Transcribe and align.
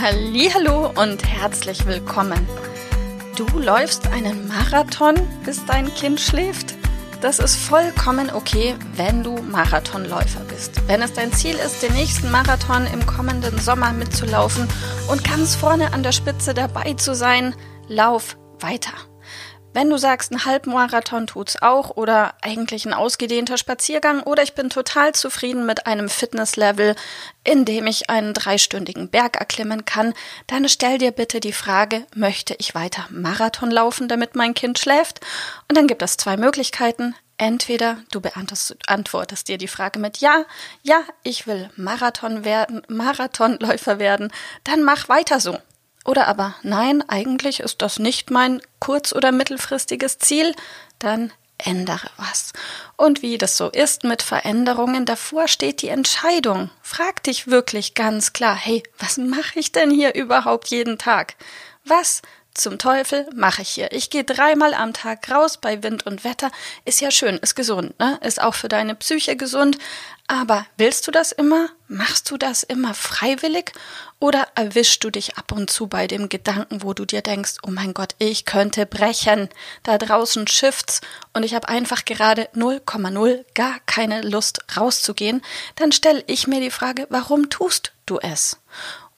Hallo 0.00 0.90
und 0.96 1.24
herzlich 1.24 1.86
willkommen. 1.86 2.46
Du 3.36 3.46
läufst 3.58 4.08
einen 4.08 4.48
Marathon, 4.48 5.14
bis 5.44 5.64
dein 5.66 5.92
Kind 5.94 6.20
schläft? 6.20 6.74
Das 7.20 7.38
ist 7.38 7.56
vollkommen 7.56 8.30
okay, 8.34 8.74
wenn 8.96 9.22
du 9.22 9.36
Marathonläufer 9.36 10.40
bist. 10.48 10.86
Wenn 10.88 11.00
es 11.00 11.12
dein 11.12 11.32
Ziel 11.32 11.54
ist, 11.54 11.82
den 11.82 11.92
nächsten 11.92 12.30
Marathon 12.30 12.86
im 12.92 13.06
kommenden 13.06 13.58
Sommer 13.58 13.92
mitzulaufen 13.92 14.68
und 15.08 15.24
ganz 15.24 15.54
vorne 15.54 15.92
an 15.92 16.02
der 16.02 16.12
Spitze 16.12 16.54
dabei 16.54 16.94
zu 16.94 17.14
sein, 17.14 17.54
lauf 17.88 18.36
weiter. 18.60 18.92
Wenn 19.74 19.90
du 19.90 19.98
sagst, 19.98 20.30
ein 20.30 20.44
Halbmarathon 20.44 21.26
tut's 21.26 21.60
auch 21.60 21.96
oder 21.96 22.34
eigentlich 22.42 22.86
ein 22.86 22.94
ausgedehnter 22.94 23.58
Spaziergang 23.58 24.22
oder 24.22 24.44
ich 24.44 24.54
bin 24.54 24.70
total 24.70 25.16
zufrieden 25.16 25.66
mit 25.66 25.88
einem 25.88 26.08
Fitnesslevel, 26.08 26.94
in 27.42 27.64
dem 27.64 27.88
ich 27.88 28.08
einen 28.08 28.34
dreistündigen 28.34 29.08
Berg 29.08 29.36
erklimmen 29.36 29.84
kann, 29.84 30.14
dann 30.46 30.68
stell 30.68 30.98
dir 30.98 31.10
bitte 31.10 31.40
die 31.40 31.52
Frage, 31.52 32.06
möchte 32.14 32.54
ich 32.60 32.76
weiter 32.76 33.04
Marathon 33.10 33.72
laufen, 33.72 34.06
damit 34.06 34.36
mein 34.36 34.54
Kind 34.54 34.78
schläft? 34.78 35.20
Und 35.68 35.76
dann 35.76 35.88
gibt 35.88 36.02
es 36.02 36.18
zwei 36.18 36.36
Möglichkeiten. 36.36 37.16
Entweder 37.36 37.98
du 38.12 38.20
beantwortest 38.20 39.48
dir 39.48 39.58
die 39.58 39.66
Frage 39.66 39.98
mit 39.98 40.18
Ja, 40.18 40.44
ja, 40.84 41.00
ich 41.24 41.48
will 41.48 41.68
Marathon 41.74 42.44
werden, 42.44 42.82
Marathonläufer 42.86 43.98
werden, 43.98 44.32
dann 44.62 44.84
mach 44.84 45.08
weiter 45.08 45.40
so. 45.40 45.58
Oder 46.04 46.28
aber 46.28 46.54
nein, 46.62 47.02
eigentlich 47.08 47.60
ist 47.60 47.80
das 47.82 47.98
nicht 47.98 48.30
mein 48.30 48.60
kurz- 48.78 49.14
oder 49.14 49.32
mittelfristiges 49.32 50.18
Ziel, 50.18 50.54
dann 50.98 51.32
ändere 51.58 52.10
was. 52.16 52.52
Und 52.96 53.22
wie 53.22 53.38
das 53.38 53.56
so 53.56 53.70
ist 53.70 54.04
mit 54.04 54.22
Veränderungen, 54.22 55.06
davor 55.06 55.48
steht 55.48 55.82
die 55.82 55.88
Entscheidung. 55.88 56.70
Frag 56.82 57.22
dich 57.22 57.46
wirklich 57.46 57.94
ganz 57.94 58.32
klar, 58.32 58.54
hey, 58.54 58.82
was 58.98 59.16
mache 59.16 59.58
ich 59.58 59.72
denn 59.72 59.90
hier 59.90 60.14
überhaupt 60.14 60.68
jeden 60.68 60.98
Tag? 60.98 61.36
Was 61.84 62.22
zum 62.54 62.78
Teufel 62.78 63.28
mache 63.34 63.62
ich 63.62 63.70
hier? 63.70 63.92
Ich 63.92 64.10
gehe 64.10 64.24
dreimal 64.24 64.74
am 64.74 64.92
Tag 64.92 65.30
raus 65.30 65.58
bei 65.58 65.82
Wind 65.82 66.06
und 66.06 66.24
Wetter. 66.24 66.50
Ist 66.84 67.00
ja 67.00 67.10
schön, 67.10 67.36
ist 67.38 67.56
gesund, 67.56 67.98
ne? 67.98 68.18
Ist 68.22 68.40
auch 68.40 68.54
für 68.54 68.68
deine 68.68 68.94
Psyche 68.94 69.36
gesund. 69.36 69.76
Aber 70.26 70.64
willst 70.78 71.06
du 71.06 71.10
das 71.10 71.32
immer? 71.32 71.68
Machst 71.88 72.30
du 72.30 72.38
das 72.38 72.62
immer 72.62 72.94
freiwillig? 72.94 73.72
Oder 74.20 74.48
erwischst 74.54 75.04
du 75.04 75.10
dich 75.10 75.36
ab 75.36 75.52
und 75.52 75.68
zu 75.68 75.86
bei 75.86 76.06
dem 76.06 76.28
Gedanken, 76.28 76.82
wo 76.82 76.94
du 76.94 77.04
dir 77.04 77.20
denkst, 77.20 77.56
oh 77.66 77.70
mein 77.70 77.92
Gott, 77.92 78.14
ich 78.18 78.46
könnte 78.46 78.86
brechen. 78.86 79.50
Da 79.82 79.98
draußen 79.98 80.46
schifft's 80.46 81.02
und 81.34 81.42
ich 81.42 81.54
habe 81.54 81.68
einfach 81.68 82.04
gerade 82.04 82.48
0,0 82.54 83.44
gar 83.54 83.80
keine 83.84 84.22
Lust 84.22 84.60
rauszugehen. 84.76 85.42
Dann 85.76 85.92
stelle 85.92 86.24
ich 86.26 86.46
mir 86.46 86.60
die 86.60 86.70
Frage, 86.70 87.06
warum 87.10 87.50
tust 87.50 87.92
du 88.06 88.18
es? 88.18 88.58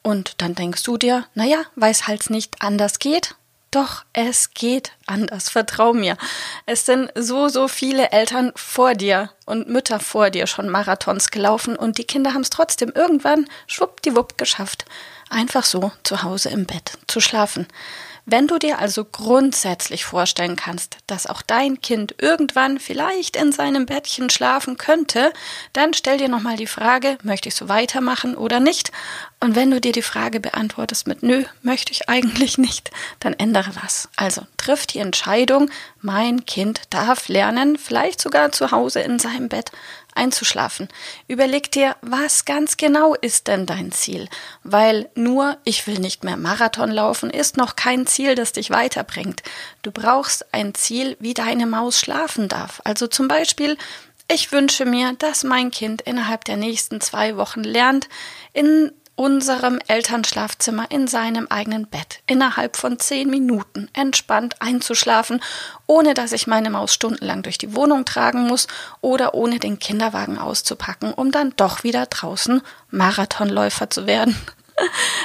Und 0.07 0.41
dann 0.41 0.55
denkst 0.55 0.85
du 0.85 0.99
dir, 0.99 1.27
naja, 1.35 1.65
weil 1.75 1.91
es 1.91 2.07
halt 2.07 2.31
nicht 2.31 2.63
anders 2.63 3.01
geht. 3.01 3.35
Doch 3.73 4.05
es 4.13 4.55
geht 4.55 4.93
anders, 5.05 5.49
vertrau 5.49 5.95
mir. 5.95 6.17
Es 6.65 6.87
sind 6.87 7.11
so, 7.17 7.49
so 7.49 7.67
viele 7.67 8.13
Eltern 8.13 8.53
vor 8.55 8.95
dir 8.95 9.33
und 9.47 9.69
Mütter 9.69 9.99
vor 9.99 10.31
dir 10.31 10.47
schon 10.47 10.69
Marathons 10.69 11.33
gelaufen 11.33 11.75
und 11.75 11.99
die 11.99 12.05
Kinder 12.05 12.35
haben 12.35 12.43
es 12.43 12.51
trotzdem 12.51 12.93
irgendwann 12.95 13.49
schwuppdiwupp 13.67 14.39
geschafft, 14.39 14.85
einfach 15.29 15.65
so 15.65 15.91
zu 16.05 16.23
Hause 16.23 16.51
im 16.51 16.67
Bett 16.67 16.93
zu 17.09 17.19
schlafen. 17.19 17.67
Wenn 18.29 18.49
du 18.49 18.59
dir 18.59 18.81
also 18.81 19.05
grundsätzlich 19.05 20.05
vorstellen 20.05 20.57
kannst, 20.57 20.97
dass 21.07 21.29
auch 21.29 21.43
dein 21.43 21.81
Kind 21.81 22.17
irgendwann 22.19 22.81
vielleicht 22.81 23.37
in 23.37 23.53
seinem 23.53 23.87
Bettchen 23.87 24.31
schlafen 24.31 24.77
könnte, 24.79 25.33
dann 25.73 25.95
stell 25.95 26.19
dir 26.19 26.29
nochmal 26.29 26.57
die 26.57 26.67
Frage, 26.67 27.19
möchte 27.23 27.49
ich 27.49 27.55
so 27.55 27.69
weitermachen 27.69 28.37
oder 28.37 28.59
nicht? 28.59 28.91
Und 29.39 29.55
wenn 29.55 29.71
du 29.71 29.81
dir 29.81 29.93
die 29.93 30.03
Frage 30.03 30.41
beantwortest 30.41 31.07
mit 31.07 31.23
Nö, 31.23 31.45
möchte 31.63 31.93
ich 31.93 32.09
eigentlich 32.09 32.59
nicht, 32.59 32.91
dann 33.21 33.33
ändere 33.33 33.71
was. 33.81 34.09
Also 34.17 34.43
triff 34.57 34.89
die 34.89 34.99
Entscheidung, 34.99 35.71
mein 36.01 36.45
Kind 36.47 36.81
darf 36.91 37.29
lernen, 37.29 37.79
vielleicht 37.79 38.21
sogar 38.21 38.51
zu 38.51 38.73
Hause 38.73 39.03
in 39.03 39.21
seinem 39.21 39.49
Bett 39.49 39.71
einzuschlafen. 40.17 40.89
Überleg 41.29 41.71
dir, 41.71 41.97
was 42.03 42.45
ganz 42.45 42.77
genau 42.77 43.15
ist 43.15 43.49
denn 43.49 43.67
dein 43.67 43.93
Ziel? 43.93 44.29
Weil 44.63 45.09
nur 45.15 45.57
ich 45.65 45.87
will 45.87 45.99
nicht 45.99 46.25
mehr 46.25 46.37
Marathon 46.37 46.91
laufen 46.91 47.31
ist 47.31 47.57
noch 47.57 47.77
kein 47.77 48.07
Ziel, 48.07 48.35
das 48.35 48.53
dich 48.53 48.71
weiterbringt. 48.71 49.43
Du 49.83 49.91
brauchst 49.91 50.53
ein 50.53 50.75
Ziel, 50.75 51.17
wie 51.21 51.35
deine 51.35 51.67
Maus 51.67 52.01
schlafen 52.01 52.49
darf. 52.49 52.81
Also 52.85 53.07
zum 53.07 53.29
Beispiel, 53.29 53.77
ich 54.29 54.51
wünsche 54.51 54.85
mir, 54.85 55.13
dass 55.15 55.45
mein 55.45 55.71
Kind 55.71 56.03
innerhalb 56.03 56.45
der 56.45 56.57
nächsten 56.57 57.01
zwei 57.01 57.37
Wochen 57.37 57.63
lernt, 57.63 58.09
in 58.53 58.93
unserem 59.17 59.79
Elternschlafzimmer 59.89 60.91
in 60.91 61.09
seinem 61.09 61.47
eigenen 61.49 61.87
Bett 61.87 62.21
innerhalb 62.27 62.77
von 62.77 62.99
zehn 62.99 63.29
Minuten 63.29 63.89
entspannt 63.95 64.57
einzuschlafen, 64.61 65.43
ohne 65.87 66.15
dass 66.15 66.33
ich 66.33 66.47
meine 66.47 66.71
Maus 66.71 66.93
stundenlang 66.95 67.43
durch 67.43 67.59
die 67.59 67.75
Wohnung 67.75 68.05
tragen 68.05 68.47
muss 68.47 68.69
oder 69.01 69.35
ohne 69.35 69.59
den 69.59 69.79
Kinderwagen 69.79 70.39
auszupacken, 70.39 71.13
um 71.13 71.33
dann 71.33 71.55
doch 71.57 71.83
wieder 71.83 72.07
draußen 72.07 72.63
Marathonläufer 72.91 73.91
zu 73.91 74.07
werden. 74.07 74.37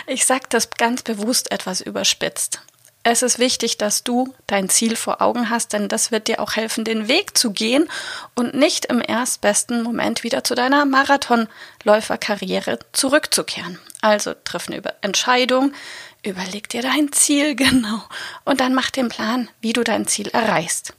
Ich 0.08 0.26
sag 0.26 0.50
das 0.50 0.70
ganz 0.70 1.04
bewusst 1.04 1.52
etwas 1.52 1.82
überspitzt. 1.82 2.62
Es 3.04 3.24
ist 3.24 3.40
wichtig, 3.40 3.78
dass 3.78 4.04
du 4.04 4.32
dein 4.46 4.70
Ziel 4.70 4.96
vor 4.96 5.24
Augen 5.24 5.50
hast, 5.50 5.74
denn 5.74 5.90
das 5.90 6.12
wird 6.12 6.28
dir 6.28 6.40
auch 6.40 6.56
helfen, 6.56 6.84
den 6.84 7.08
Weg 7.08 7.36
zu 7.36 7.52
gehen 7.52 7.90
und 8.36 8.54
nicht 8.54 8.86
im 8.86 9.02
erstbesten 9.02 9.82
Moment 9.82 10.24
wieder 10.24 10.44
zu 10.44 10.54
deiner 10.54 10.86
Marathonläuferkarriere 10.86 12.78
zurückzukehren. 12.94 13.80
Also 14.02 14.36
triff 14.44 14.68
eine 14.68 14.84
Entscheidung, 15.02 15.74
überleg 16.24 16.70
dir 16.70 16.84
dein 16.84 17.12
Ziel 17.12 17.56
genau 17.58 18.04
und 18.46 18.62
dann 18.62 18.76
mach 18.76 18.92
den 18.92 19.10
Plan, 19.10 19.50
wie 19.62 19.74
du 19.74 19.84
dein 19.84 20.06
Ziel 20.06 20.28
erreichst. 20.28 20.94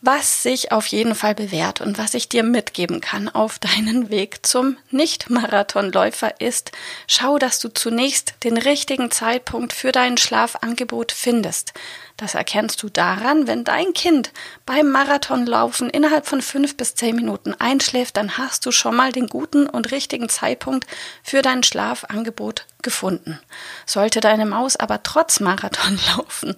Was 0.00 0.44
sich 0.44 0.70
auf 0.70 0.86
jeden 0.86 1.16
Fall 1.16 1.34
bewährt 1.34 1.80
und 1.80 1.98
was 1.98 2.14
ich 2.14 2.28
dir 2.28 2.44
mitgeben 2.44 3.00
kann 3.00 3.28
auf 3.28 3.58
deinen 3.58 4.10
Weg 4.10 4.46
zum 4.46 4.76
Nicht-Marathonläufer 4.92 6.40
ist, 6.40 6.70
schau, 7.08 7.38
dass 7.38 7.58
du 7.58 7.68
zunächst 7.68 8.34
den 8.44 8.56
richtigen 8.58 9.10
Zeitpunkt 9.10 9.72
für 9.72 9.90
dein 9.90 10.16
Schlafangebot 10.16 11.10
findest. 11.10 11.72
Das 12.16 12.36
erkennst 12.36 12.80
du 12.82 12.88
daran, 12.88 13.48
wenn 13.48 13.64
dein 13.64 13.92
Kind 13.92 14.32
beim 14.66 14.90
Marathonlaufen 14.90 15.90
innerhalb 15.90 16.26
von 16.26 16.42
fünf 16.42 16.76
bis 16.76 16.94
zehn 16.94 17.16
Minuten 17.16 17.54
einschläft, 17.54 18.16
dann 18.16 18.38
hast 18.38 18.66
du 18.66 18.72
schon 18.72 18.94
mal 18.94 19.10
den 19.10 19.26
guten 19.26 19.68
und 19.68 19.90
richtigen 19.90 20.28
Zeitpunkt 20.28 20.86
für 21.24 21.42
dein 21.42 21.64
Schlafangebot 21.64 22.66
gefunden. 22.82 23.40
Sollte 23.84 24.20
deine 24.20 24.46
Maus 24.46 24.76
aber 24.76 25.02
trotz 25.02 25.40
Marathonlaufen 25.40 26.54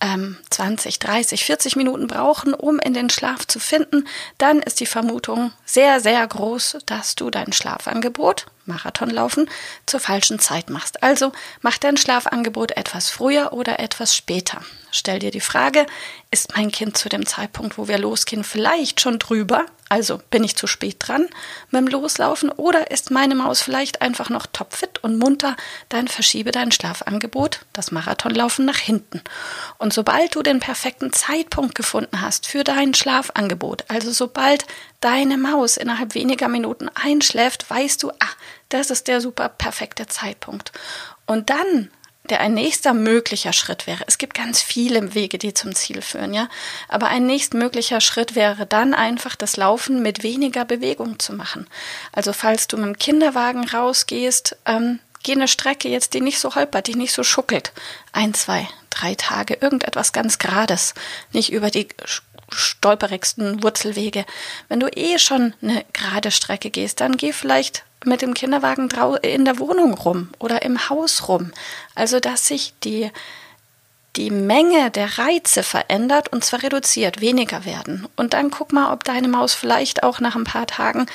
ähm, 0.00 0.36
20, 0.50 0.98
30, 0.98 1.44
40 1.44 1.76
Minuten 1.76 2.06
brauchen, 2.06 2.54
um 2.54 2.78
in 2.78 2.94
den 2.94 3.10
Schlaf 3.10 3.46
zu 3.46 3.58
finden, 3.58 4.06
dann 4.38 4.60
ist 4.60 4.80
die 4.80 4.86
Vermutung 4.86 5.52
sehr, 5.64 6.00
sehr 6.00 6.26
groß, 6.26 6.78
dass 6.86 7.14
du 7.14 7.30
dein 7.30 7.52
Schlafangebot 7.52 8.46
Marathon 8.68 9.10
laufen, 9.10 9.50
zur 9.86 9.98
falschen 9.98 10.38
Zeit 10.38 10.70
machst. 10.70 11.02
Also 11.02 11.32
mach 11.62 11.78
dein 11.78 11.96
Schlafangebot 11.96 12.72
etwas 12.72 13.10
früher 13.10 13.52
oder 13.52 13.80
etwas 13.80 14.14
später. 14.14 14.60
Stell 14.90 15.18
dir 15.18 15.30
die 15.30 15.40
Frage, 15.40 15.86
ist 16.30 16.54
mein 16.54 16.70
Kind 16.70 16.98
zu 16.98 17.08
dem 17.08 17.24
Zeitpunkt, 17.24 17.78
wo 17.78 17.88
wir 17.88 17.98
losgehen, 17.98 18.44
vielleicht 18.44 19.00
schon 19.00 19.18
drüber? 19.18 19.64
Also 19.88 20.20
bin 20.30 20.44
ich 20.44 20.56
zu 20.56 20.66
spät 20.66 20.96
dran 20.98 21.26
mit 21.70 21.80
dem 21.80 21.88
Loslaufen 21.88 22.50
oder 22.50 22.90
ist 22.90 23.10
meine 23.10 23.34
Maus 23.34 23.62
vielleicht 23.62 24.02
einfach 24.02 24.28
noch 24.28 24.44
topfit 24.46 25.02
und 25.02 25.18
munter? 25.18 25.56
Dann 25.88 26.08
verschiebe 26.08 26.50
dein 26.50 26.70
Schlafangebot, 26.70 27.60
das 27.72 27.90
Marathonlaufen 27.90 28.66
nach 28.66 28.76
hinten. 28.76 29.22
Und 29.78 29.94
sobald 29.94 30.34
du 30.34 30.42
den 30.42 30.60
perfekten 30.60 31.14
Zeitpunkt 31.14 31.74
gefunden 31.74 32.20
hast 32.20 32.46
für 32.46 32.64
dein 32.64 32.92
Schlafangebot, 32.92 33.84
also 33.88 34.12
sobald 34.12 34.66
deine 35.00 35.38
Maus 35.38 35.78
innerhalb 35.78 36.14
weniger 36.14 36.48
Minuten 36.48 36.90
einschläft, 36.94 37.70
weißt 37.70 38.02
du, 38.02 38.10
ah, 38.10 38.34
das 38.68 38.90
ist 38.90 39.08
der 39.08 39.22
super 39.22 39.48
perfekte 39.48 40.06
Zeitpunkt. 40.06 40.72
Und 41.24 41.48
dann 41.48 41.90
der 42.30 42.40
ein 42.40 42.54
nächster 42.54 42.94
möglicher 42.94 43.52
Schritt 43.52 43.86
wäre. 43.86 44.04
Es 44.06 44.18
gibt 44.18 44.34
ganz 44.34 44.62
viele 44.62 45.14
Wege, 45.14 45.38
die 45.38 45.54
zum 45.54 45.74
Ziel 45.74 46.02
führen, 46.02 46.34
ja. 46.34 46.48
Aber 46.88 47.08
ein 47.08 47.26
nächst 47.26 47.54
möglicher 47.54 48.00
Schritt 48.00 48.34
wäre 48.34 48.66
dann 48.66 48.94
einfach 48.94 49.36
das 49.36 49.56
Laufen 49.56 50.02
mit 50.02 50.22
weniger 50.22 50.64
Bewegung 50.64 51.18
zu 51.18 51.32
machen. 51.32 51.66
Also 52.12 52.32
falls 52.32 52.68
du 52.68 52.76
mit 52.76 52.86
dem 52.86 52.98
Kinderwagen 52.98 53.68
rausgehst, 53.68 54.56
ähm, 54.66 55.00
geh 55.22 55.32
eine 55.32 55.48
Strecke 55.48 55.88
jetzt, 55.88 56.14
die 56.14 56.20
nicht 56.20 56.38
so 56.38 56.54
holpert, 56.54 56.86
die 56.86 56.94
nicht 56.94 57.12
so 57.12 57.22
schuckelt. 57.22 57.72
Ein, 58.12 58.34
zwei, 58.34 58.68
drei 58.90 59.14
Tage, 59.14 59.54
irgendetwas 59.54 60.12
ganz 60.12 60.38
Gerades. 60.38 60.94
Nicht 61.32 61.52
über 61.52 61.70
die 61.70 61.88
stolperigsten 62.50 63.62
Wurzelwege. 63.62 64.24
Wenn 64.68 64.80
du 64.80 64.88
eh 64.88 65.18
schon 65.18 65.54
eine 65.62 65.84
gerade 65.92 66.30
Strecke 66.30 66.70
gehst, 66.70 67.00
dann 67.00 67.16
geh 67.16 67.32
vielleicht 67.32 67.84
mit 68.04 68.22
dem 68.22 68.34
Kinderwagen 68.34 68.88
in 69.22 69.44
der 69.44 69.58
Wohnung 69.58 69.94
rum 69.94 70.30
oder 70.38 70.62
im 70.62 70.88
Haus 70.88 71.28
rum. 71.28 71.52
Also, 71.94 72.20
dass 72.20 72.46
sich 72.46 72.74
die, 72.84 73.10
die 74.16 74.30
Menge 74.30 74.90
der 74.90 75.18
Reize 75.18 75.62
verändert 75.62 76.28
und 76.32 76.44
zwar 76.44 76.62
reduziert, 76.62 77.20
weniger 77.20 77.64
werden. 77.64 78.06
Und 78.16 78.34
dann 78.34 78.50
guck 78.50 78.72
mal, 78.72 78.92
ob 78.92 79.04
deine 79.04 79.28
Maus 79.28 79.54
vielleicht 79.54 80.02
auch 80.02 80.20
nach 80.20 80.36
ein 80.36 80.44
paar 80.44 80.66
Tagen 80.66 81.06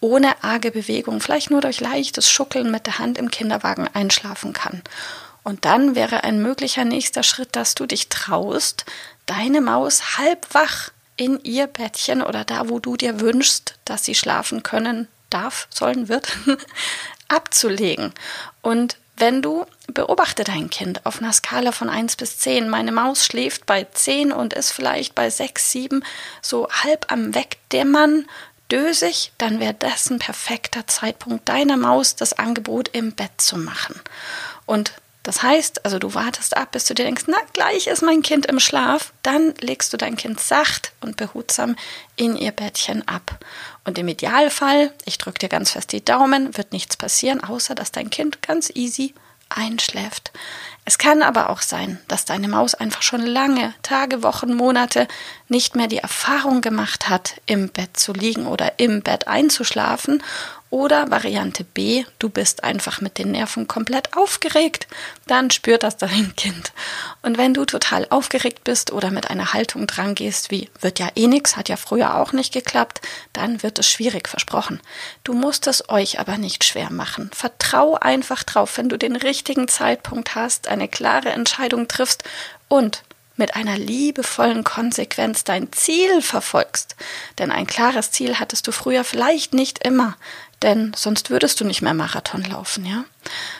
ohne 0.00 0.42
arge 0.42 0.70
Bewegung, 0.70 1.20
vielleicht 1.20 1.50
nur 1.50 1.60
durch 1.60 1.80
leichtes 1.80 2.30
Schuckeln 2.30 2.70
mit 2.70 2.86
der 2.86 2.98
Hand 2.98 3.18
im 3.18 3.30
Kinderwagen 3.30 3.88
einschlafen 3.92 4.52
kann. 4.52 4.82
Und 5.42 5.64
dann 5.64 5.94
wäre 5.94 6.24
ein 6.24 6.42
möglicher 6.42 6.84
nächster 6.84 7.22
Schritt, 7.22 7.56
dass 7.56 7.74
du 7.74 7.86
dich 7.86 8.08
traust, 8.08 8.84
deine 9.26 9.60
Maus 9.60 10.18
halb 10.18 10.46
wach 10.52 10.90
in 11.16 11.42
ihr 11.44 11.66
Bettchen 11.66 12.22
oder 12.22 12.44
da, 12.44 12.68
wo 12.68 12.78
du 12.78 12.96
dir 12.96 13.20
wünschst, 13.20 13.74
dass 13.84 14.04
sie 14.04 14.14
schlafen 14.14 14.62
können, 14.62 15.08
darf, 15.30 15.68
sollen, 15.70 16.08
wird, 16.08 16.36
abzulegen. 17.28 18.12
Und 18.62 18.96
wenn 19.16 19.42
du 19.42 19.66
beobachte 19.86 20.44
dein 20.44 20.70
Kind 20.70 21.04
auf 21.04 21.20
einer 21.20 21.32
Skala 21.32 21.72
von 21.72 21.90
1 21.90 22.16
bis 22.16 22.38
10, 22.38 22.68
meine 22.68 22.90
Maus 22.90 23.24
schläft 23.26 23.66
bei 23.66 23.84
10 23.84 24.32
und 24.32 24.54
ist 24.54 24.72
vielleicht 24.72 25.14
bei 25.14 25.28
6, 25.28 25.70
7 25.70 26.04
so 26.40 26.68
halb 26.70 27.12
am 27.12 27.34
Wegdämmern, 27.34 28.26
dösig, 28.72 29.32
dann 29.36 29.60
wäre 29.60 29.74
das 29.74 30.08
ein 30.10 30.18
perfekter 30.18 30.86
Zeitpunkt 30.86 31.48
deiner 31.48 31.76
Maus, 31.76 32.16
das 32.16 32.32
Angebot 32.32 32.88
im 32.88 33.12
Bett 33.12 33.32
zu 33.38 33.58
machen. 33.58 34.00
Und 34.64 34.92
das 35.22 35.42
heißt, 35.42 35.84
also 35.84 35.98
du 35.98 36.14
wartest 36.14 36.56
ab, 36.56 36.72
bis 36.72 36.86
du 36.86 36.94
dir 36.94 37.04
denkst, 37.04 37.24
na, 37.26 37.36
gleich 37.52 37.86
ist 37.88 38.02
mein 38.02 38.22
Kind 38.22 38.46
im 38.46 38.58
Schlaf, 38.58 39.12
dann 39.22 39.54
legst 39.60 39.92
du 39.92 39.98
dein 39.98 40.16
Kind 40.16 40.40
sacht 40.40 40.92
und 41.00 41.16
behutsam 41.16 41.76
in 42.16 42.36
ihr 42.36 42.52
Bettchen 42.52 43.06
ab. 43.06 43.38
Und 43.84 43.98
im 43.98 44.08
Idealfall, 44.08 44.92
ich 45.04 45.18
drücke 45.18 45.40
dir 45.40 45.48
ganz 45.50 45.72
fest 45.72 45.92
die 45.92 46.04
Daumen, 46.04 46.56
wird 46.56 46.72
nichts 46.72 46.96
passieren, 46.96 47.44
außer 47.44 47.74
dass 47.74 47.92
dein 47.92 48.08
Kind 48.08 48.40
ganz 48.40 48.70
easy 48.74 49.14
einschläft. 49.50 50.32
Es 50.84 50.96
kann 50.96 51.22
aber 51.22 51.50
auch 51.50 51.60
sein, 51.60 52.00
dass 52.08 52.24
deine 52.24 52.48
Maus 52.48 52.74
einfach 52.74 53.02
schon 53.02 53.26
lange, 53.26 53.74
Tage, 53.82 54.22
Wochen, 54.22 54.54
Monate 54.54 55.06
nicht 55.48 55.76
mehr 55.76 55.88
die 55.88 55.98
Erfahrung 55.98 56.62
gemacht 56.62 57.08
hat, 57.08 57.40
im 57.46 57.68
Bett 57.68 57.96
zu 57.96 58.12
liegen 58.12 58.46
oder 58.46 58.78
im 58.78 59.02
Bett 59.02 59.28
einzuschlafen 59.28 60.22
oder 60.70 61.10
Variante 61.10 61.64
B, 61.64 62.04
du 62.20 62.28
bist 62.28 62.62
einfach 62.62 63.00
mit 63.00 63.18
den 63.18 63.32
Nerven 63.32 63.66
komplett 63.66 64.16
aufgeregt, 64.16 64.86
dann 65.26 65.50
spürt 65.50 65.82
das 65.82 65.96
dein 65.96 66.34
Kind. 66.36 66.72
Und 67.22 67.38
wenn 67.38 67.54
du 67.54 67.64
total 67.64 68.06
aufgeregt 68.08 68.62
bist 68.62 68.92
oder 68.92 69.10
mit 69.10 69.28
einer 69.30 69.52
Haltung 69.52 69.88
dran 69.88 70.14
gehst, 70.14 70.52
wie 70.52 70.70
wird 70.80 71.00
ja 71.00 71.08
eh 71.16 71.26
nix, 71.26 71.56
hat 71.56 71.68
ja 71.68 71.76
früher 71.76 72.16
auch 72.16 72.32
nicht 72.32 72.52
geklappt, 72.52 73.00
dann 73.32 73.64
wird 73.64 73.80
es 73.80 73.88
schwierig 73.88 74.28
versprochen. 74.28 74.80
Du 75.24 75.34
musst 75.34 75.66
es 75.66 75.88
euch 75.88 76.20
aber 76.20 76.38
nicht 76.38 76.64
schwer 76.64 76.92
machen. 76.92 77.30
Vertrau 77.34 77.96
einfach 77.96 78.44
drauf, 78.44 78.78
wenn 78.78 78.88
du 78.88 78.96
den 78.96 79.16
richtigen 79.16 79.66
Zeitpunkt 79.66 80.36
hast, 80.36 80.68
eine 80.68 80.88
klare 80.88 81.30
Entscheidung 81.30 81.88
triffst 81.88 82.22
und 82.68 83.02
mit 83.40 83.56
einer 83.56 83.76
liebevollen 83.76 84.62
Konsequenz 84.62 85.42
dein 85.42 85.72
Ziel 85.72 86.22
verfolgst. 86.22 86.94
Denn 87.38 87.50
ein 87.50 87.66
klares 87.66 88.12
Ziel 88.12 88.38
hattest 88.38 88.68
du 88.68 88.72
früher 88.72 89.02
vielleicht 89.02 89.52
nicht 89.52 89.84
immer 89.84 90.16
denn 90.62 90.92
sonst 90.94 91.30
würdest 91.30 91.60
du 91.60 91.64
nicht 91.64 91.80
mehr 91.80 91.94
Marathon 91.94 92.42
laufen, 92.44 92.84
ja? 92.84 93.04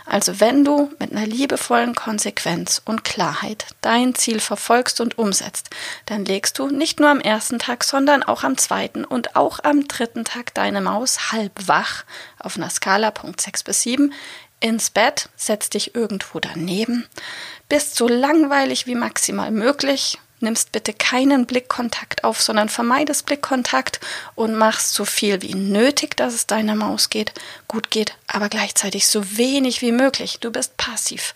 Also 0.05 0.41
wenn 0.41 0.65
du 0.65 0.91
mit 0.99 1.13
einer 1.13 1.27
liebevollen 1.27 1.95
Konsequenz 1.95 2.83
und 2.85 3.05
Klarheit 3.05 3.67
dein 3.81 4.15
Ziel 4.15 4.41
verfolgst 4.41 5.01
und 5.01 5.17
umsetzt, 5.17 5.71
dann 6.07 6.25
legst 6.25 6.59
du 6.59 6.69
nicht 6.69 7.01
nur 7.01 7.09
am 7.09 7.21
ersten 7.21 7.59
Tag, 7.59 7.85
sondern 7.85 8.23
auch 8.23 8.43
am 8.43 8.59
zweiten 8.59 9.05
und 9.05 9.37
auch 9.37 9.61
am 9.63 9.89
dritten 9.89 10.25
Tag 10.25 10.53
deine 10.55 10.81
Maus 10.81 11.33
halb 11.33 11.53
wach 11.67 12.05
auf 12.39 12.57
einer 12.57 12.71
Skala 12.71 13.11
Punkt 13.11 13.41
6 13.41 13.63
bis 13.63 13.83
7 13.83 14.13
ins 14.61 14.91
Bett, 14.91 15.29
setz 15.37 15.71
dich 15.71 15.95
irgendwo 15.95 16.39
daneben, 16.39 17.07
bist 17.69 17.97
so 17.97 18.09
langweilig 18.09 18.87
wie 18.87 18.95
maximal 18.95 19.51
möglich, 19.51 20.19
nimmst 20.41 20.73
bitte 20.73 20.93
keinen 20.93 21.47
Blickkontakt 21.47 22.25
auf, 22.25 22.41
sondern 22.41 22.69
vermeidest 22.69 23.27
Blickkontakt 23.27 24.01
und 24.35 24.55
machst 24.55 24.95
so 24.95 25.05
viel 25.05 25.43
wie 25.43 25.55
nötig, 25.55 26.17
dass 26.17 26.35
es 26.35 26.47
deiner 26.47 26.75
Maus 26.75 27.11
geht, 27.11 27.33
gut 27.69 27.91
geht, 27.91 28.15
aber 28.27 28.49
gleichzeitig 28.49 29.07
so 29.07 29.37
wenig 29.37 29.83
wie 29.83 29.93
möglich. 29.93 30.41
Du 30.41 30.51
bist 30.51 30.77
passiv. 30.77 31.35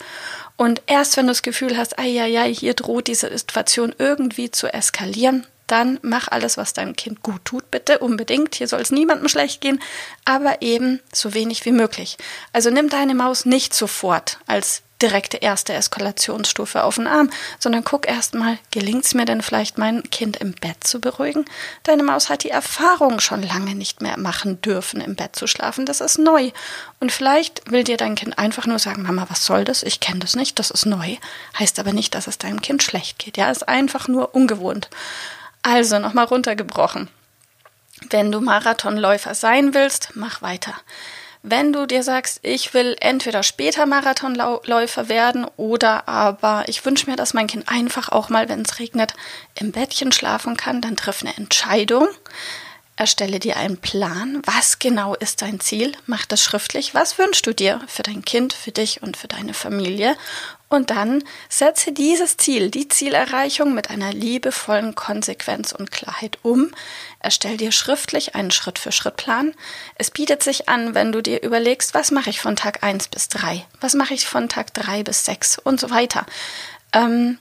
Und 0.57 0.83
erst 0.87 1.17
wenn 1.17 1.27
du 1.27 1.31
das 1.31 1.43
Gefühl 1.43 1.77
hast, 1.77 1.99
ai, 1.99 2.21
ai, 2.21 2.39
ai, 2.41 2.55
hier 2.55 2.75
droht 2.75 3.09
diese 3.09 3.37
Situation 3.37 3.95
irgendwie 3.99 4.51
zu 4.51 4.73
eskalieren, 4.73 5.47
dann 5.67 5.99
mach 6.03 6.29
alles, 6.29 6.57
was 6.57 6.75
deinem 6.75 6.95
Kind 6.95 7.23
gut 7.23 7.45
tut, 7.45 7.71
bitte 7.71 7.99
unbedingt. 7.99 8.55
Hier 8.55 8.69
soll 8.69 8.81
es 8.81 8.91
niemandem 8.91 9.29
schlecht 9.29 9.61
gehen, 9.61 9.81
aber 10.25 10.63
eben 10.63 11.01
so 11.13 11.35
wenig 11.35 11.65
wie 11.65 11.73
möglich. 11.73 12.19
Also 12.53 12.71
nimm 12.71 12.89
deine 12.89 13.15
Maus 13.15 13.47
nicht 13.47 13.75
sofort 13.75 14.39
als 14.47 14.83
direkte 15.05 15.37
erste 15.37 15.75
Eskalationsstufe 15.75 16.83
auf 16.83 16.95
den 16.95 17.07
Arm, 17.07 17.29
sondern 17.59 17.85
guck 17.85 18.09
erstmal, 18.09 18.59
gelingt 18.71 19.05
es 19.05 19.13
mir 19.13 19.27
denn 19.27 19.43
vielleicht, 19.43 19.77
mein 19.77 20.03
Kind 20.05 20.39
im 20.39 20.53
Bett 20.53 20.83
zu 20.83 20.99
beruhigen? 20.99 21.45
Deine 21.83 22.03
Maus 22.03 22.31
hat 22.31 22.43
die 22.43 22.51
Erfahrung 22.51 23.21
schon 23.21 23.43
lange 23.43 23.75
nicht 23.75 24.01
mehr 24.01 24.19
machen 24.19 24.63
dürfen, 24.63 25.03
im 25.03 25.15
Bett 25.15 25.37
zu 25.37 25.47
schlafen. 25.47 25.85
Das 25.85 26.01
ist 26.01 26.19
neu. 26.19 26.53
Und 27.01 27.13
vielleicht 27.13 27.71
will 27.71 27.85
dir 27.85 27.99
dein 27.99 28.15
Kind 28.15 28.39
einfach 28.39 28.67
nur 28.67 28.79
sagen, 28.79 29.03
Mama, 29.03 29.27
was 29.29 29.45
soll 29.45 29.65
das? 29.65 29.83
Ich 29.83 30.01
kenne 30.01 30.21
das 30.21 30.37
nicht, 30.37 30.59
das 30.59 30.71
ist 30.71 30.87
neu. 30.87 31.17
Heißt 31.59 31.79
aber 31.79 31.93
nicht, 31.93 32.15
dass 32.15 32.27
es 32.27 32.39
deinem 32.39 32.63
Kind 32.63 32.83
schlecht 32.83 33.19
geht. 33.19 33.37
Ja, 33.37 33.51
ist 33.51 33.69
einfach 33.69 34.09
nur 34.09 34.35
ungewohnt. 34.35 34.89
Also 35.63 35.99
nochmal 35.99 36.25
runtergebrochen. 36.25 37.11
Wenn 38.09 38.33
du 38.33 38.41
Marathonläufer 38.41 39.35
sein 39.35 39.75
willst, 39.75 40.11
mach 40.15 40.41
weiter. 40.41 40.75
Wenn 41.47 41.75
du 41.75 41.85
dir 41.85 42.03
sagst, 42.03 42.41
ich 42.41 42.73
will 42.73 42.97
entweder 43.01 43.43
später 43.43 43.85
Marathonläufer 43.85 45.11
werden 45.11 45.45
oder 45.59 46.09
aber 46.09 46.65
ich 46.69 46.87
wünsche 46.87 47.11
mir, 47.11 47.17
dass 47.17 47.35
mein 47.35 47.49
Kind 47.49 47.69
einfach 47.69 48.09
auch 48.09 48.31
mal, 48.31 48.49
wenn 48.49 48.63
es 48.63 48.79
regnet, 48.79 49.13
im 49.55 49.71
Bettchen 49.71 50.11
schlafen 50.11 50.57
kann, 50.57 50.81
dann 50.81 50.97
triff 50.97 51.21
eine 51.21 51.37
Entscheidung. 51.37 52.09
Erstelle 52.97 53.41
dir 53.41 53.59
einen 53.59 53.77
Plan. 53.77 54.41
Was 54.47 54.79
genau 54.79 55.15
ist 55.17 55.43
dein 55.43 55.61
Ziel? 55.61 55.93
Mach 56.07 56.25
das 56.25 56.43
schriftlich. 56.43 56.95
Was 56.95 57.19
wünschst 57.19 57.47
du 57.47 57.53
dir 57.53 57.79
für 57.89 58.03
dein 58.03 58.25
Kind, 58.25 58.55
für 58.55 58.73
dich 58.73 59.03
und 59.03 59.19
für 59.19 59.29
deine 59.29 59.53
Familie? 59.53 60.17
Und 60.75 60.91
dann 60.91 61.23
setze 61.49 61.93
dieses 61.93 62.37
Ziel, 62.37 62.69
die 62.69 62.89
Zielerreichung 62.89 63.75
mit 63.75 63.91
einer 63.91 64.13
liebevollen 64.13 64.97
Konsequenz 64.97 65.71
und 65.71 65.93
Klarheit 65.93 66.39
um. 66.43 66.73
Erstell 67.21 67.57
dir 67.57 67.71
schriftlich 67.71 68.35
einen 68.35 68.51
Schritt-für-Schritt-Plan. 68.51 69.55
Es 69.95 70.11
bietet 70.11 70.43
sich 70.43 70.69
an, 70.69 70.97
wenn 70.97 71.13
du 71.13 71.23
dir 71.23 71.45
überlegst, 71.45 71.95
was 71.95 72.11
mache 72.11 72.29
ich 72.31 72.41
von 72.41 72.57
Tag 72.57 72.83
1 72.83 73.07
bis 73.07 73.29
3? 73.29 73.65
Was 73.81 73.95
mache 73.95 74.15
ich 74.15 74.27
von 74.27 74.49
Tag 74.49 74.75
3 74.75 75.05
bis 75.05 75.25
6 75.25 75.61
und 75.61 75.79
so 75.79 75.91
weiter. 75.91 76.27
Ähm, 76.93 77.39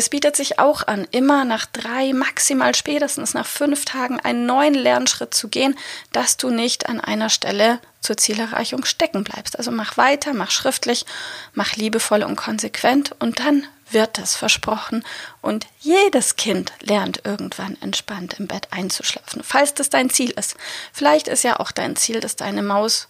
es 0.00 0.08
bietet 0.08 0.34
sich 0.34 0.58
auch 0.58 0.86
an, 0.86 1.06
immer 1.10 1.44
nach 1.44 1.66
drei, 1.66 2.14
maximal 2.14 2.74
spätestens 2.74 3.34
nach 3.34 3.46
fünf 3.46 3.84
Tagen 3.84 4.18
einen 4.18 4.46
neuen 4.46 4.72
Lernschritt 4.72 5.34
zu 5.34 5.48
gehen, 5.48 5.76
dass 6.10 6.38
du 6.38 6.48
nicht 6.48 6.88
an 6.88 7.02
einer 7.02 7.28
Stelle 7.28 7.80
zur 8.00 8.16
Zielerreichung 8.16 8.86
stecken 8.86 9.24
bleibst. 9.24 9.58
Also 9.58 9.70
mach 9.70 9.98
weiter, 9.98 10.32
mach 10.32 10.50
schriftlich, 10.50 11.04
mach 11.52 11.76
liebevoll 11.76 12.22
und 12.22 12.36
konsequent 12.36 13.14
und 13.18 13.40
dann 13.40 13.66
wird 13.90 14.16
das 14.16 14.36
versprochen. 14.36 15.04
Und 15.42 15.66
jedes 15.80 16.36
Kind 16.36 16.72
lernt 16.80 17.26
irgendwann 17.26 17.76
entspannt 17.82 18.36
im 18.38 18.46
Bett 18.46 18.68
einzuschlafen, 18.70 19.42
falls 19.44 19.74
das 19.74 19.90
dein 19.90 20.08
Ziel 20.08 20.30
ist. 20.30 20.56
Vielleicht 20.94 21.28
ist 21.28 21.44
ja 21.44 21.60
auch 21.60 21.72
dein 21.72 21.94
Ziel, 21.94 22.20
dass 22.20 22.36
deine 22.36 22.62
Maus 22.62 23.06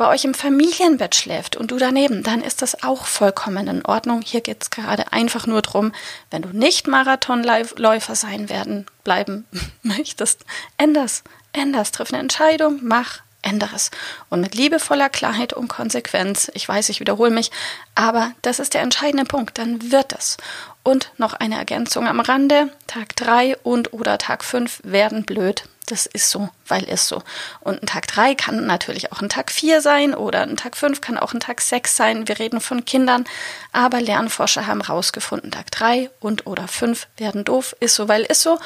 bei 0.00 0.08
euch 0.08 0.24
im 0.24 0.32
Familienbett 0.32 1.14
schläft 1.14 1.56
und 1.56 1.70
du 1.72 1.76
daneben, 1.76 2.22
dann 2.22 2.40
ist 2.40 2.62
das 2.62 2.84
auch 2.84 3.04
vollkommen 3.04 3.68
in 3.68 3.84
Ordnung. 3.84 4.22
Hier 4.22 4.40
geht 4.40 4.62
es 4.62 4.70
gerade 4.70 5.12
einfach 5.12 5.46
nur 5.46 5.60
darum, 5.60 5.92
wenn 6.30 6.40
du 6.40 6.48
nicht 6.56 6.86
Marathonläufer 6.86 8.14
sein 8.14 8.48
werden, 8.48 8.86
bleiben 9.04 9.44
möchtest, 9.82 10.46
änders, 10.78 11.22
änders, 11.52 11.92
triff 11.92 12.14
eine 12.14 12.22
Entscheidung, 12.22 12.80
mach, 12.82 13.20
ändere 13.42 13.76
es. 13.76 13.90
Und 14.30 14.40
mit 14.40 14.54
liebevoller 14.54 15.10
Klarheit 15.10 15.52
und 15.52 15.68
Konsequenz, 15.68 16.50
ich 16.54 16.66
weiß, 16.66 16.88
ich 16.88 17.00
wiederhole 17.00 17.30
mich, 17.30 17.50
aber 17.94 18.32
das 18.40 18.58
ist 18.58 18.72
der 18.72 18.80
entscheidende 18.80 19.26
Punkt, 19.26 19.58
dann 19.58 19.92
wird 19.92 20.14
es. 20.14 20.38
Und 20.82 21.12
noch 21.18 21.34
eine 21.34 21.56
Ergänzung 21.56 22.08
am 22.08 22.20
Rande, 22.20 22.72
Tag 22.86 23.16
3 23.16 23.58
und 23.58 23.92
oder 23.92 24.16
Tag 24.16 24.44
5 24.44 24.80
werden 24.82 25.24
blöd. 25.24 25.64
Das 25.88 26.06
ist 26.06 26.30
so. 26.30 26.48
Weil 26.70 26.84
ist 26.84 27.08
so. 27.08 27.22
Und 27.60 27.82
ein 27.82 27.86
Tag 27.86 28.06
drei 28.06 28.34
kann 28.34 28.66
natürlich 28.66 29.12
auch 29.12 29.20
ein 29.20 29.28
Tag 29.28 29.50
vier 29.50 29.80
sein 29.80 30.14
oder 30.14 30.42
ein 30.42 30.56
Tag 30.56 30.76
fünf 30.76 31.00
kann 31.00 31.18
auch 31.18 31.34
ein 31.34 31.40
Tag 31.40 31.60
sechs 31.60 31.96
sein. 31.96 32.28
Wir 32.28 32.38
reden 32.38 32.60
von 32.60 32.84
Kindern, 32.84 33.24
aber 33.72 34.00
Lernforscher 34.00 34.66
haben 34.66 34.80
rausgefunden, 34.80 35.50
Tag 35.50 35.70
drei 35.70 36.10
und 36.20 36.46
oder 36.46 36.68
fünf 36.68 37.06
werden 37.16 37.44
doof, 37.44 37.76
ist 37.80 37.94
so, 37.94 38.08
weil 38.08 38.22
ist 38.22 38.42
so. 38.42 38.58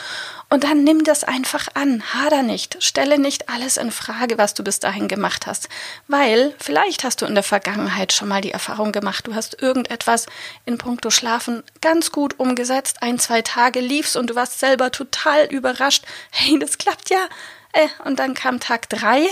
Und 0.51 0.65
dann 0.65 0.85
nimm 0.85 1.03
das 1.05 1.25
einfach 1.25 1.69
an, 1.75 2.03
hader 2.15 2.43
nicht, 2.43 2.77
stelle 2.81 3.19
nicht 3.19 3.49
alles 3.49 3.77
in 3.77 3.91
Frage, 3.91 4.39
was 4.39 4.55
du 4.55 4.63
bis 4.63 4.79
dahin 4.79 5.09
gemacht 5.09 5.47
hast, 5.47 5.69
weil 6.07 6.55
vielleicht 6.59 7.03
hast 7.03 7.23
du 7.23 7.27
in 7.27 7.35
der 7.35 7.43
Vergangenheit 7.43 8.13
schon 8.13 8.29
mal 8.29 8.41
die 8.41 8.53
Erfahrung 8.53 8.93
gemacht, 8.93 9.27
du 9.27 9.35
hast 9.35 9.61
irgendetwas 9.61 10.27
in 10.65 10.79
puncto 10.79 11.11
Schlafen 11.11 11.63
ganz 11.81 12.13
gut 12.13 12.39
umgesetzt, 12.39 12.99
ein, 13.03 13.19
zwei 13.19 13.43
Tage 13.43 13.81
liefst 13.81 14.17
und 14.17 14.31
du 14.31 14.35
warst 14.35 14.61
selber 14.61 14.93
total 14.93 15.47
überrascht, 15.47 16.05
hey, 16.31 16.59
das 16.59 16.79
klappt 16.79 17.11
ja, 17.11 17.27
und 18.05 18.19
dann 18.19 18.35
kam 18.35 18.61
Tag 18.61 18.89
drei 18.89 19.29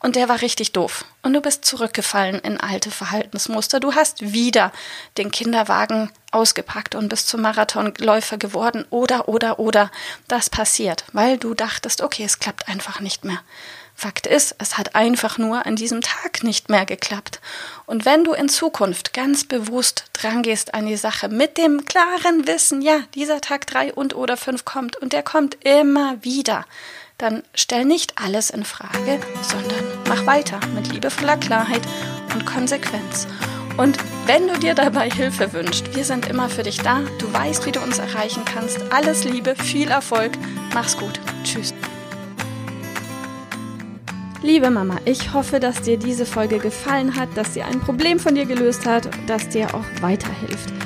und 0.00 0.16
der 0.16 0.28
war 0.28 0.42
richtig 0.42 0.72
doof. 0.72 1.04
Und 1.22 1.32
du 1.32 1.40
bist 1.40 1.64
zurückgefallen 1.64 2.38
in 2.40 2.60
alte 2.60 2.90
Verhaltensmuster. 2.90 3.80
Du 3.80 3.94
hast 3.94 4.32
wieder 4.32 4.72
den 5.18 5.30
Kinderwagen 5.30 6.10
ausgepackt 6.30 6.94
und 6.94 7.08
bist 7.08 7.28
zum 7.28 7.42
Marathonläufer 7.42 8.36
geworden. 8.38 8.84
Oder, 8.90 9.28
oder, 9.28 9.58
oder. 9.58 9.90
Das 10.28 10.50
passiert, 10.50 11.04
weil 11.12 11.38
du 11.38 11.54
dachtest, 11.54 12.02
okay, 12.02 12.24
es 12.24 12.38
klappt 12.38 12.68
einfach 12.68 13.00
nicht 13.00 13.24
mehr. 13.24 13.40
Fakt 13.98 14.26
ist, 14.26 14.54
es 14.58 14.76
hat 14.76 14.94
einfach 14.94 15.38
nur 15.38 15.64
an 15.64 15.74
diesem 15.74 16.02
Tag 16.02 16.42
nicht 16.42 16.68
mehr 16.68 16.84
geklappt. 16.84 17.40
Und 17.86 18.04
wenn 18.04 18.24
du 18.24 18.34
in 18.34 18.50
Zukunft 18.50 19.14
ganz 19.14 19.44
bewusst 19.44 20.04
drangehst 20.12 20.74
an 20.74 20.84
die 20.84 20.98
Sache 20.98 21.30
mit 21.30 21.56
dem 21.56 21.86
klaren 21.86 22.46
Wissen, 22.46 22.82
ja, 22.82 23.00
dieser 23.14 23.40
Tag 23.40 23.66
drei 23.66 23.94
und 23.94 24.14
oder 24.14 24.36
fünf 24.36 24.66
kommt 24.66 24.96
und 24.96 25.14
der 25.14 25.22
kommt 25.22 25.64
immer 25.64 26.22
wieder, 26.22 26.66
dann 27.18 27.42
stell 27.54 27.84
nicht 27.84 28.14
alles 28.22 28.50
in 28.50 28.64
Frage, 28.64 29.20
sondern 29.42 29.84
mach 30.08 30.26
weiter 30.26 30.60
mit 30.74 30.92
liebevoller 30.92 31.36
Klarheit 31.36 31.82
und 32.34 32.44
Konsequenz. 32.44 33.26
Und 33.76 33.98
wenn 34.26 34.48
du 34.48 34.58
dir 34.58 34.74
dabei 34.74 35.10
Hilfe 35.10 35.52
wünschst, 35.52 35.94
wir 35.94 36.04
sind 36.04 36.28
immer 36.28 36.48
für 36.48 36.62
dich 36.62 36.78
da. 36.78 37.00
Du 37.18 37.32
weißt, 37.32 37.66
wie 37.66 37.72
du 37.72 37.80
uns 37.80 37.98
erreichen 37.98 38.44
kannst. 38.44 38.80
Alles 38.90 39.24
Liebe, 39.24 39.54
viel 39.54 39.88
Erfolg. 39.88 40.32
Mach's 40.72 40.96
gut. 40.96 41.20
Tschüss. 41.44 41.74
Liebe 44.42 44.70
Mama, 44.70 44.96
ich 45.04 45.32
hoffe, 45.32 45.60
dass 45.60 45.82
dir 45.82 45.98
diese 45.98 46.24
Folge 46.24 46.58
gefallen 46.58 47.16
hat, 47.16 47.36
dass 47.36 47.54
sie 47.54 47.62
ein 47.62 47.80
Problem 47.80 48.18
von 48.18 48.34
dir 48.34 48.46
gelöst 48.46 48.86
hat, 48.86 49.08
dass 49.26 49.48
dir 49.48 49.74
auch 49.74 49.84
weiterhilft. 50.00 50.85